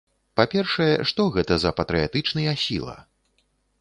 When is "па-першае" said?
0.39-0.87